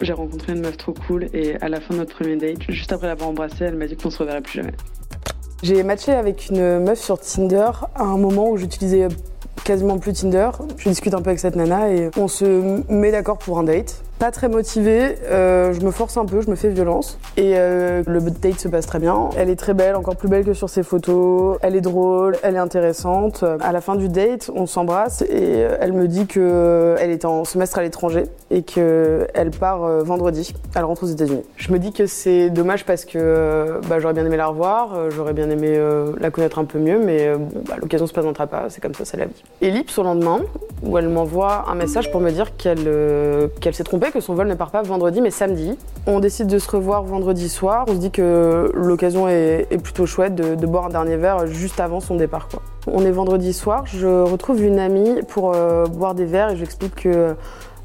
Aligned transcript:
J'ai 0.00 0.12
rencontré 0.12 0.52
une 0.52 0.60
meuf 0.60 0.76
trop 0.76 0.94
cool 1.06 1.28
et 1.32 1.56
à 1.60 1.68
la 1.68 1.80
fin 1.80 1.94
de 1.94 1.98
notre 1.98 2.14
premier 2.14 2.36
date, 2.36 2.62
juste 2.68 2.92
après 2.92 3.08
l'avoir 3.08 3.30
embrassée, 3.30 3.64
elle 3.64 3.74
m'a 3.74 3.86
dit 3.86 3.96
qu'on 3.96 4.10
se 4.10 4.18
reverrait 4.18 4.40
plus 4.40 4.62
jamais. 4.62 4.74
J'ai 5.62 5.82
matché 5.82 6.12
avec 6.12 6.50
une 6.50 6.78
meuf 6.78 7.00
sur 7.00 7.18
Tinder 7.18 7.70
à 7.96 8.04
un 8.04 8.16
moment 8.16 8.48
où 8.48 8.56
j'utilisais 8.56 9.08
quasiment 9.64 9.98
plus 9.98 10.12
Tinder. 10.12 10.50
Je 10.76 10.88
discute 10.88 11.14
un 11.14 11.20
peu 11.20 11.30
avec 11.30 11.40
cette 11.40 11.56
nana 11.56 11.90
et 11.90 12.10
on 12.16 12.28
se 12.28 12.80
met 12.92 13.10
d'accord 13.10 13.38
pour 13.38 13.58
un 13.58 13.64
date 13.64 14.04
pas 14.18 14.30
très 14.32 14.48
motivée, 14.48 15.14
euh, 15.30 15.72
je 15.72 15.80
me 15.80 15.90
force 15.90 16.16
un 16.16 16.26
peu, 16.26 16.40
je 16.40 16.50
me 16.50 16.56
fais 16.56 16.68
violence. 16.68 17.18
Et 17.36 17.52
euh, 17.54 18.02
le 18.06 18.20
date 18.20 18.58
se 18.58 18.68
passe 18.68 18.86
très 18.86 18.98
bien. 18.98 19.30
Elle 19.36 19.48
est 19.48 19.56
très 19.56 19.74
belle, 19.74 19.94
encore 19.94 20.16
plus 20.16 20.28
belle 20.28 20.44
que 20.44 20.54
sur 20.54 20.68
ses 20.68 20.82
photos. 20.82 21.58
Elle 21.62 21.76
est 21.76 21.80
drôle, 21.80 22.36
elle 22.42 22.56
est 22.56 22.58
intéressante. 22.58 23.44
À 23.60 23.72
la 23.72 23.80
fin 23.80 23.94
du 23.94 24.08
date, 24.08 24.50
on 24.54 24.66
s'embrasse 24.66 25.22
et 25.22 25.66
elle 25.80 25.92
me 25.92 26.08
dit 26.08 26.26
qu'elle 26.26 27.10
est 27.10 27.24
en 27.24 27.44
semestre 27.44 27.78
à 27.78 27.82
l'étranger 27.82 28.24
et 28.50 28.62
qu'elle 28.62 29.50
part 29.58 29.84
euh, 29.84 30.02
vendredi. 30.02 30.52
Elle 30.74 30.84
rentre 30.84 31.04
aux 31.04 31.08
États-Unis. 31.08 31.44
Je 31.56 31.72
me 31.72 31.78
dis 31.78 31.92
que 31.92 32.06
c'est 32.06 32.50
dommage 32.50 32.84
parce 32.84 33.04
que 33.04 33.80
bah, 33.88 34.00
j'aurais 34.00 34.14
bien 34.14 34.26
aimé 34.26 34.36
la 34.36 34.48
revoir, 34.48 35.10
j'aurais 35.10 35.32
bien 35.32 35.48
aimé 35.48 35.80
la 36.18 36.30
connaître 36.30 36.58
un 36.58 36.64
peu 36.64 36.78
mieux, 36.78 36.98
mais 36.98 37.32
bah, 37.68 37.76
l'occasion 37.80 38.06
se 38.06 38.12
présentera 38.12 38.46
pas, 38.46 38.66
c'est 38.68 38.80
comme 38.80 38.94
ça, 38.94 39.04
c'est 39.04 39.16
la 39.16 39.26
vie. 39.26 39.42
Ellipse 39.60 39.96
au 39.98 40.02
lendemain, 40.02 40.40
où 40.82 40.98
elle 40.98 41.08
m'envoie 41.08 41.64
un 41.68 41.74
message 41.74 42.10
pour 42.10 42.20
me 42.20 42.30
dire 42.30 42.56
qu'elle 42.56 43.74
s'est 43.74 43.84
trompée 43.84 44.07
que 44.10 44.20
son 44.20 44.34
vol 44.34 44.48
ne 44.48 44.54
part 44.54 44.70
pas 44.70 44.82
vendredi 44.82 45.20
mais 45.20 45.30
samedi. 45.30 45.76
On 46.06 46.20
décide 46.20 46.46
de 46.46 46.58
se 46.58 46.70
revoir 46.70 47.02
vendredi 47.02 47.48
soir. 47.48 47.84
On 47.88 47.92
se 47.92 47.98
dit 47.98 48.10
que 48.10 48.70
l'occasion 48.74 49.28
est, 49.28 49.66
plutôt 49.82 50.06
chouette 50.06 50.34
de, 50.34 50.66
boire 50.66 50.86
un 50.86 50.90
dernier 50.90 51.16
verre 51.16 51.46
juste 51.46 51.80
avant 51.80 52.00
son 52.00 52.16
départ. 52.16 52.48
On 52.86 53.04
est 53.04 53.10
vendredi 53.10 53.52
soir, 53.52 53.84
je 53.86 54.06
retrouve 54.06 54.62
une 54.62 54.78
amie 54.78 55.20
pour 55.28 55.52
euh, 55.54 55.84
boire 55.86 56.14
des 56.14 56.24
verres 56.24 56.50
et 56.50 56.56
je 56.56 56.64
explique 56.64 56.94
que 56.94 57.34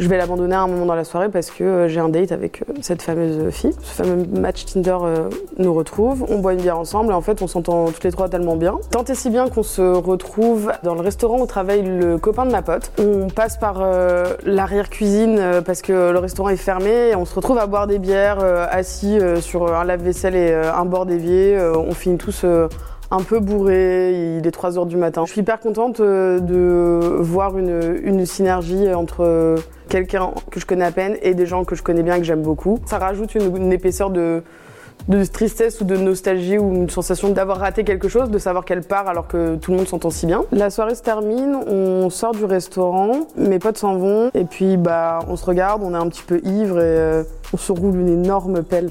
je 0.00 0.08
vais 0.08 0.16
l'abandonner 0.16 0.54
à 0.54 0.62
un 0.62 0.66
moment 0.66 0.86
dans 0.86 0.94
la 0.94 1.04
soirée 1.04 1.28
parce 1.28 1.50
que 1.50 1.62
euh, 1.62 1.88
j'ai 1.88 2.00
un 2.00 2.08
date 2.08 2.32
avec 2.32 2.62
euh, 2.62 2.72
cette 2.80 3.02
fameuse 3.02 3.52
fille. 3.52 3.74
Ce 3.82 4.02
fameux 4.02 4.24
match 4.32 4.64
Tinder 4.64 4.96
euh, 5.02 5.28
nous 5.58 5.74
retrouve, 5.74 6.24
on 6.30 6.38
boit 6.38 6.54
une 6.54 6.62
bière 6.62 6.78
ensemble 6.78 7.12
et 7.12 7.14
en 7.14 7.20
fait 7.20 7.42
on 7.42 7.46
s'entend 7.46 7.84
toutes 7.90 8.04
les 8.04 8.10
trois 8.10 8.30
tellement 8.30 8.56
bien. 8.56 8.78
Tant 8.90 9.04
et 9.04 9.14
si 9.14 9.28
bien 9.28 9.48
qu'on 9.48 9.62
se 9.62 9.82
retrouve 9.82 10.72
dans 10.82 10.94
le 10.94 11.02
restaurant 11.02 11.38
où 11.40 11.46
travaille 11.46 11.82
le 11.82 12.16
copain 12.16 12.46
de 12.46 12.50
ma 12.50 12.62
pote. 12.62 12.92
On 12.98 13.28
passe 13.28 13.58
par 13.58 13.84
l'arrière-cuisine 14.46 15.60
parce 15.64 15.82
que 15.82 16.10
le 16.10 16.18
restaurant 16.18 16.48
est 16.48 16.56
fermé 16.56 17.10
et 17.10 17.16
on 17.16 17.26
se 17.26 17.34
retrouve 17.34 17.58
à 17.58 17.66
boire 17.66 17.86
des 17.86 17.98
bières 17.98 18.38
assis 18.70 19.18
sur 19.40 19.74
un 19.74 19.84
lave-vaisselle 19.84 20.34
et 20.34 20.54
un 20.54 20.84
bord 20.84 21.06
d'évier. 21.06 21.58
on 21.74 21.92
finit 21.92 22.16
tous 22.16 22.44
un 22.44 23.22
peu 23.22 23.40
bourré, 23.40 24.38
il 24.38 24.46
est 24.46 24.50
3 24.50 24.78
heures 24.78 24.86
du 24.86 24.96
matin. 24.96 25.24
Je 25.26 25.32
suis 25.32 25.40
hyper 25.40 25.60
contente 25.60 26.00
de 26.00 27.00
voir 27.20 27.58
une 27.58 28.24
synergie 28.24 28.92
entre 28.94 29.56
quelqu'un 29.90 30.30
que 30.50 30.58
je 30.58 30.64
connais 30.64 30.86
à 30.86 30.92
peine 30.92 31.18
et 31.20 31.34
des 31.34 31.44
gens 31.44 31.64
que 31.64 31.74
je 31.74 31.82
connais 31.82 32.02
bien 32.02 32.14
et 32.14 32.18
que 32.18 32.24
j'aime 32.24 32.42
beaucoup. 32.42 32.78
Ça 32.86 32.98
rajoute 32.98 33.34
une, 33.34 33.72
épaisseur 33.72 34.08
de, 34.08 34.42
de 35.08 35.24
tristesse 35.24 35.80
ou 35.80 35.84
de 35.84 35.96
nostalgie 35.96 36.56
ou 36.56 36.72
une 36.72 36.88
sensation 36.88 37.28
d'avoir 37.30 37.58
raté 37.58 37.84
quelque 37.84 38.08
chose, 38.08 38.30
de 38.30 38.38
savoir 38.38 38.64
qu'elle 38.64 38.82
part 38.82 39.08
alors 39.08 39.26
que 39.26 39.56
tout 39.56 39.72
le 39.72 39.78
monde 39.78 39.88
s'entend 39.88 40.10
si 40.10 40.26
bien. 40.26 40.44
La 40.52 40.70
soirée 40.70 40.94
se 40.94 41.02
termine, 41.02 41.56
on 41.66 42.08
sort 42.08 42.32
du 42.32 42.44
restaurant, 42.44 43.26
mes 43.36 43.58
potes 43.58 43.78
s'en 43.78 43.96
vont 43.96 44.30
et 44.32 44.44
puis 44.44 44.76
bah 44.76 45.18
on 45.28 45.36
se 45.36 45.44
regarde, 45.44 45.82
on 45.84 45.92
est 45.92 45.98
un 45.98 46.08
petit 46.08 46.22
peu 46.22 46.40
ivre 46.44 46.78
et 46.78 46.96
euh, 46.98 47.22
on 47.52 47.56
se 47.56 47.72
roule 47.72 47.96
une 47.96 48.08
énorme 48.08 48.62
pelle 48.62 48.90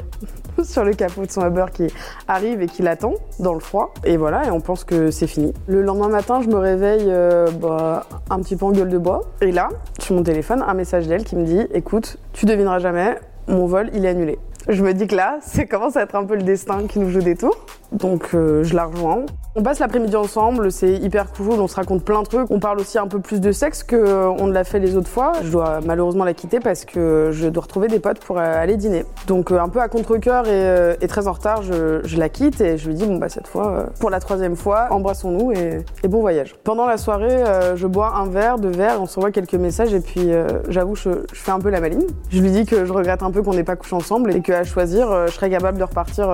sur 0.64 0.84
le 0.84 0.94
capot 0.94 1.26
de 1.26 1.32
son 1.32 1.46
Uber 1.46 1.66
qui 1.74 1.88
arrive 2.28 2.62
et 2.62 2.68
qui 2.68 2.82
l'attend 2.82 3.14
dans 3.40 3.54
le 3.54 3.60
froid. 3.60 3.94
Et 4.04 4.18
voilà, 4.18 4.46
et 4.46 4.52
on 4.52 4.62
pense 4.62 4.84
que 4.84 5.12
c'est 5.12 5.28
fini. 5.28 5.54
Le 5.68 5.82
lendemain 5.82 6.10
matin, 6.10 6.42
je 6.42 6.50
me 6.50 6.58
réveille 6.58 7.06
euh, 7.08 7.48
bah, 7.52 8.06
un 8.30 8.40
petit 8.40 8.56
peu 8.56 8.66
en 8.66 8.72
gueule 8.72 8.90
de 8.90 8.98
bois. 8.98 9.22
Et 9.42 9.52
là, 9.52 9.70
sur 10.00 10.16
mon 10.16 10.24
téléphone, 10.24 10.64
un 10.66 10.74
message 10.74 11.08
d'elle 11.08 11.24
qui 11.24 11.36
me 11.36 11.46
dit 11.46 11.68
Écoute, 11.74 12.18
tu 12.34 12.46
devineras 12.46 12.80
jamais, 12.80 13.18
mon 13.48 13.66
vol, 13.66 13.90
il 13.94 14.06
est 14.06 14.10
annulé. 14.10 14.40
Je 14.68 14.84
me 14.84 14.94
dis 14.94 15.08
que 15.08 15.16
là, 15.16 15.40
ça 15.42 15.66
commence 15.66 15.96
à 15.96 16.04
être 16.04 16.16
un 16.16 16.26
peu 16.26 16.36
le 16.36 16.44
destin 16.44 16.86
qui 16.88 17.00
nous 17.00 17.10
joue 17.10 17.22
des 17.22 17.36
tours. 17.36 17.58
Donc 17.92 18.30
euh, 18.34 18.64
je 18.64 18.76
la 18.76 18.86
rejoins. 18.86 19.26
On 19.56 19.64
passe 19.64 19.80
l'après-midi 19.80 20.16
ensemble, 20.16 20.72
c'est 20.72 20.94
hyper 20.94 21.32
cool, 21.32 21.60
on 21.60 21.68
se 21.68 21.76
raconte 21.76 22.04
plein 22.04 22.22
de 22.22 22.28
trucs. 22.28 22.52
On 22.52 22.60
parle 22.60 22.80
aussi 22.80 23.00
un 23.00 23.08
peu 23.08 23.20
plus 23.20 23.42
de 23.42 23.52
sexe 23.52 23.84
qu'on 23.84 23.96
euh, 23.96 24.46
ne 24.46 24.52
l'a 24.52 24.64
fait 24.64 24.80
les 24.80 24.96
autres 24.96 25.10
fois. 25.10 25.34
Je 25.44 25.50
dois 25.50 25.80
malheureusement 25.84 26.24
la 26.24 26.36
quitter 26.36 26.60
parce 26.60 26.86
que 26.86 27.30
je 27.32 27.48
dois 27.48 27.64
retrouver 27.64 27.88
des 27.88 28.00
potes 28.00 28.20
pour 28.20 28.38
euh, 28.38 28.42
aller 28.42 28.78
dîner. 28.78 29.06
Donc 29.28 29.52
un 29.52 29.70
peu 29.70 29.82
à 29.82 29.88
contre-coeur 29.88 30.48
et, 30.48 31.08
très 31.08 31.28
en 31.28 31.32
retard, 31.32 31.64
je, 31.64 32.18
la 32.18 32.30
quitte 32.30 32.62
et 32.62 32.78
je 32.78 32.88
lui 32.88 32.94
dis 32.94 33.06
bon 33.06 33.18
bah 33.18 33.30
cette 33.30 33.48
fois, 33.48 33.88
pour 34.00 34.12
la 34.12 34.20
troisième 34.20 34.56
fois, 34.56 34.88
embrassons-nous 34.92 35.52
et, 35.54 35.84
bon 36.08 36.22
voyage. 36.22 36.56
Pendant 36.64 36.86
la 36.86 36.98
soirée, 36.98 37.44
je 37.76 37.88
bois 37.88 38.16
un 38.16 38.28
verre, 38.28 38.60
deux 38.60 38.70
verres, 38.70 39.02
on 39.02 39.06
s'envoie 39.06 39.32
quelques 39.32 39.56
messages 39.56 39.94
et 39.94 40.00
puis 40.00 40.30
j'avoue 40.68 40.96
je, 40.96 41.10
je, 41.34 41.40
fais 41.40 41.52
un 41.52 41.60
peu 41.60 41.70
la 41.70 41.80
maline. 41.80 42.04
Je 42.30 42.42
lui 42.42 42.52
dis 42.52 42.66
que 42.66 42.86
je 42.86 42.94
regrette 42.94 43.24
un 43.24 43.32
peu 43.32 43.42
qu'on 43.42 43.54
n'ait 43.54 43.64
pas 43.64 43.76
couché 43.76 43.96
ensemble 43.96 44.36
et 44.36 44.42
qu'à 44.50 44.64
choisir, 44.64 45.28
je 45.28 45.32
serais 45.32 45.50
capable 45.50 45.78
de 45.78 45.84
repartir 45.84 46.30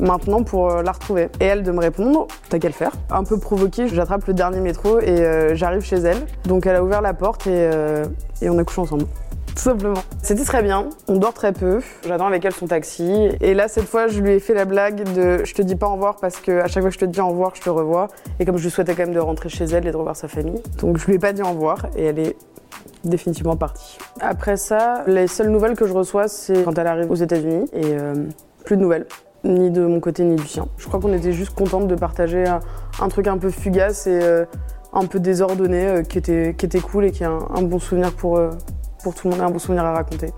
maintenant 0.00 0.42
pour 0.42 0.68
la 0.82 0.92
retrouver. 0.92 1.28
Et 1.40 1.44
elle 1.44 1.62
de 1.62 1.72
me 1.72 1.80
répondre, 1.80 2.26
t'as 2.48 2.58
qu'à 2.58 2.68
le 2.68 2.74
faire. 2.74 2.92
Un 3.10 3.24
peu 3.24 3.38
provoquée, 3.38 3.88
j'attrape 3.88 4.26
le 4.26 4.34
dernier 4.34 4.60
métro 4.60 5.00
et 5.00 5.08
euh, 5.08 5.54
j'arrive 5.54 5.82
chez 5.82 5.96
elle. 5.96 6.26
Donc 6.44 6.66
elle 6.66 6.76
a 6.76 6.82
ouvert 6.82 7.02
la 7.02 7.14
porte 7.14 7.46
et, 7.46 7.50
euh, 7.52 8.04
et 8.40 8.48
on 8.50 8.58
a 8.58 8.64
couché 8.64 8.80
ensemble. 8.80 9.04
Tout 9.48 9.64
simplement. 9.64 10.00
C'était 10.22 10.44
très 10.44 10.62
bien, 10.62 10.88
on 11.08 11.16
dort 11.16 11.34
très 11.34 11.52
peu. 11.52 11.80
J'attends 12.06 12.28
avec 12.28 12.44
elle 12.44 12.52
son 12.52 12.68
taxi. 12.68 13.28
Et 13.40 13.54
là, 13.54 13.66
cette 13.66 13.86
fois, 13.86 14.06
je 14.06 14.20
lui 14.20 14.32
ai 14.32 14.40
fait 14.40 14.54
la 14.54 14.64
blague 14.64 15.02
de 15.14 15.44
je 15.44 15.52
te 15.52 15.62
dis 15.62 15.74
pas 15.74 15.88
au 15.88 15.94
revoir 15.94 16.16
parce 16.16 16.36
que 16.36 16.60
à 16.60 16.68
chaque 16.68 16.82
fois 16.82 16.90
que 16.90 16.94
je 16.94 17.00
te 17.00 17.04
dis 17.04 17.20
au 17.20 17.28
revoir, 17.28 17.52
je 17.54 17.60
te 17.60 17.70
revois. 17.70 18.08
Et 18.38 18.44
comme 18.44 18.56
je 18.56 18.68
souhaitais 18.68 18.94
quand 18.94 19.04
même 19.04 19.14
de 19.14 19.20
rentrer 19.20 19.48
chez 19.48 19.64
elle 19.64 19.86
et 19.86 19.90
de 19.90 19.96
revoir 19.96 20.16
sa 20.16 20.28
famille. 20.28 20.62
Donc 20.80 20.98
je 20.98 21.06
lui 21.06 21.14
ai 21.14 21.18
pas 21.18 21.32
dit 21.32 21.42
au 21.42 21.48
revoir 21.48 21.86
et 21.96 22.04
elle 22.04 22.18
est 22.20 22.36
définitivement 23.04 23.56
partie. 23.56 23.98
Après 24.20 24.56
ça, 24.56 25.04
les 25.06 25.26
seules 25.26 25.50
nouvelles 25.50 25.76
que 25.76 25.86
je 25.86 25.92
reçois, 25.92 26.28
c'est 26.28 26.64
quand 26.64 26.76
elle 26.78 26.86
arrive 26.86 27.10
aux 27.10 27.16
États-Unis 27.16 27.66
et 27.72 27.84
euh, 27.84 28.14
plus 28.64 28.76
de 28.76 28.82
nouvelles 28.82 29.06
ni 29.44 29.70
de 29.70 29.86
mon 29.86 30.00
côté 30.00 30.24
ni 30.24 30.34
du 30.34 30.46
sien. 30.46 30.66
Je 30.78 30.86
crois 30.88 31.00
qu'on 31.00 31.12
était 31.12 31.32
juste 31.32 31.54
contente 31.54 31.86
de 31.86 31.94
partager 31.94 32.44
un, 32.46 33.08
truc 33.08 33.28
un 33.28 33.38
peu 33.38 33.50
fugace 33.50 34.08
et 34.08 34.18
euh, 34.20 34.44
un 34.92 35.06
peu 35.06 35.20
désordonné 35.20 35.86
euh, 35.86 36.02
qui, 36.02 36.18
était, 36.18 36.80
cool 36.80 37.04
et 37.04 37.12
qui 37.12 37.22
est 37.22 37.26
un, 37.26 37.62
bon 37.62 37.78
souvenir 37.78 38.12
pour, 38.12 38.40
pour 39.02 39.14
tout 39.14 39.28
le 39.28 39.34
monde 39.34 39.42
et 39.42 39.44
un 39.44 39.50
bon 39.50 39.60
souvenir 39.60 39.84
à 39.84 39.92
raconter. 39.92 40.32